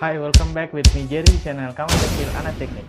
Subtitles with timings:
[0.00, 2.88] Hai, welcome back with me Jerry di channel Kamu Kecil Anak Teknik.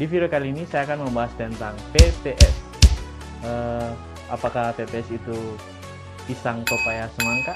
[0.00, 2.56] Di video kali ini saya akan membahas tentang PPS.
[3.44, 3.90] Eh,
[4.32, 5.36] apakah PPS itu
[6.24, 7.52] pisang pepaya semangka?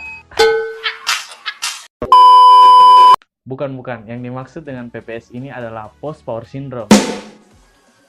[3.48, 4.04] Bukan, bukan.
[4.04, 6.92] Yang dimaksud dengan PPS ini adalah post power syndrome.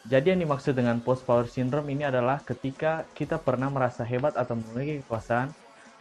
[0.03, 4.59] Jadi yang dimaksud dengan post power syndrome ini adalah ketika kita pernah merasa hebat atau
[4.59, 5.47] memiliki kekuasaan,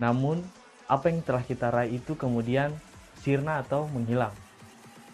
[0.02, 0.42] namun
[0.91, 2.75] apa yang telah kita raih itu kemudian
[3.23, 4.34] sirna atau menghilang.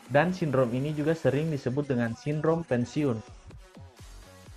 [0.09, 3.21] Dan sindrom ini juga sering disebut dengan sindrom pensiun.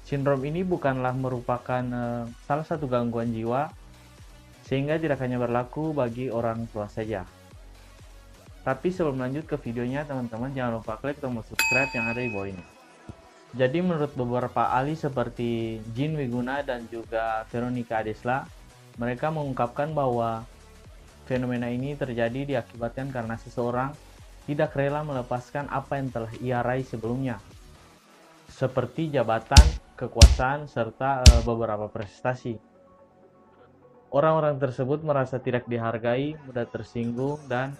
[0.08, 3.68] Sindrom ini bukanlah merupakan eh, salah satu gangguan jiwa,
[4.64, 7.28] sehingga tidak hanya berlaku bagi orang tua saja.
[8.64, 12.48] Tapi sebelum lanjut ke videonya, teman-teman jangan lupa klik tombol subscribe yang ada di bawah
[12.48, 12.81] ini.
[13.52, 18.48] Jadi menurut beberapa ahli seperti Jin Wiguna dan juga Veronica Adesla,
[18.96, 20.48] mereka mengungkapkan bahwa
[21.28, 23.92] fenomena ini terjadi diakibatkan karena seseorang
[24.48, 27.44] tidak rela melepaskan apa yang telah ia raih sebelumnya,
[28.48, 29.62] seperti jabatan,
[30.00, 32.56] kekuasaan, serta eh, beberapa prestasi.
[34.12, 37.76] Orang-orang tersebut merasa tidak dihargai, mudah tersinggung, dan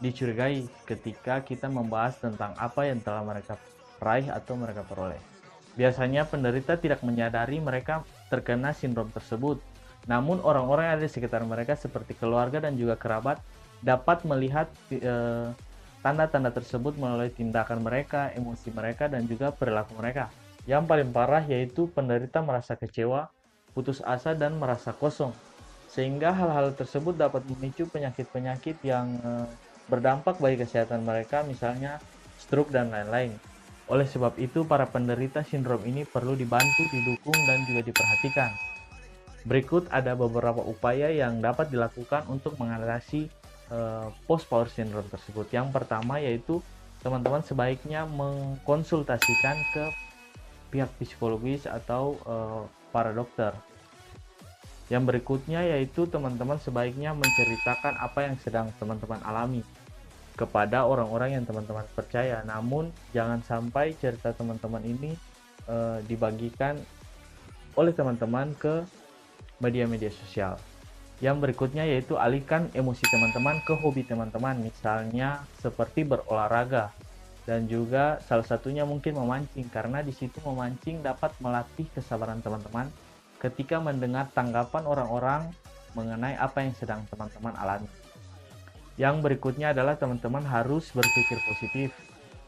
[0.00, 3.60] dicurigai ketika kita membahas tentang apa yang telah mereka
[4.00, 5.20] raih atau mereka peroleh.
[5.78, 9.62] Biasanya penderita tidak menyadari mereka terkena sindrom tersebut.
[10.08, 13.38] Namun orang-orang yang ada di sekitar mereka seperti keluarga dan juga kerabat
[13.84, 15.48] dapat melihat eh,
[16.00, 20.32] tanda-tanda tersebut melalui tindakan mereka, emosi mereka dan juga perilaku mereka.
[20.64, 23.28] Yang paling parah yaitu penderita merasa kecewa,
[23.72, 25.32] putus asa dan merasa kosong.
[25.90, 29.46] Sehingga hal-hal tersebut dapat memicu penyakit-penyakit yang eh,
[29.88, 32.00] berdampak bagi kesehatan mereka misalnya
[32.40, 33.49] stroke dan lain-lain.
[33.90, 38.54] Oleh sebab itu, para penderita sindrom ini perlu dibantu, didukung, dan juga diperhatikan.
[39.42, 43.26] Berikut ada beberapa upaya yang dapat dilakukan untuk mengatasi
[43.74, 45.50] eh, post power syndrome tersebut.
[45.50, 46.62] Yang pertama yaitu
[47.02, 49.84] teman-teman sebaiknya mengkonsultasikan ke
[50.70, 52.62] pihak psikologis atau eh,
[52.94, 53.50] para dokter.
[54.86, 59.66] Yang berikutnya yaitu teman-teman sebaiknya menceritakan apa yang sedang teman-teman alami
[60.40, 62.40] kepada orang-orang yang teman-teman percaya.
[62.48, 65.12] Namun jangan sampai cerita teman-teman ini
[65.68, 66.80] e, dibagikan
[67.76, 68.80] oleh teman-teman ke
[69.60, 70.56] media-media sosial.
[71.20, 76.88] Yang berikutnya yaitu alihkan emosi teman-teman ke hobi teman-teman, misalnya seperti berolahraga
[77.44, 82.88] dan juga salah satunya mungkin memancing karena di situ memancing dapat melatih kesabaran teman-teman
[83.40, 85.42] ketika mendengar tanggapan orang-orang
[85.96, 87.88] mengenai apa yang sedang teman-teman alami.
[89.00, 91.88] Yang berikutnya adalah teman-teman harus berpikir positif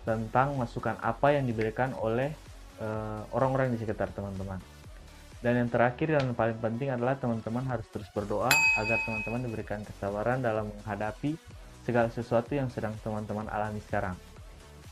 [0.05, 2.29] tentang masukan apa yang diberikan oleh
[2.77, 4.61] eh, orang-orang uh, di sekitar teman-teman.
[5.41, 10.45] Dan yang terakhir dan paling penting adalah teman-teman harus terus berdoa agar teman-teman diberikan kesabaran
[10.45, 11.41] dalam menghadapi
[11.89, 14.15] segala sesuatu yang sedang teman-teman alami sekarang.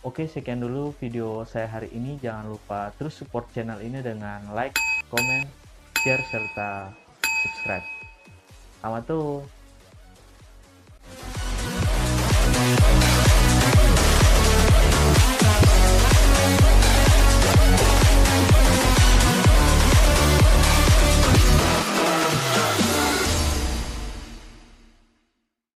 [0.00, 2.16] Oke, sekian dulu video saya hari ini.
[2.24, 4.74] Jangan lupa terus support channel ini dengan like,
[5.12, 5.44] comment,
[6.00, 6.88] share, serta
[7.20, 7.84] subscribe.
[8.80, 9.59] Selamat tuh.